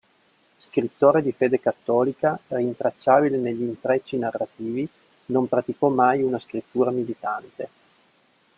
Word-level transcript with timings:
Scrittore 0.55 1.21
di 1.21 1.31
fede 1.31 1.59
cattolica, 1.59 2.39
rintracciabile 2.47 3.37
negli 3.37 3.61
intrecci 3.61 4.17
narrativi, 4.17 4.89
non 5.25 5.47
praticò 5.47 5.89
mai 5.89 6.23
una 6.23 6.39
scrittura 6.39 6.89
militante. 6.89 7.69